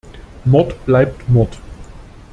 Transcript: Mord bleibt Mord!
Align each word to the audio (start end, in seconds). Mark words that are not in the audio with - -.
Mord 0.45 0.83
bleibt 0.87 1.29
Mord! 1.29 1.59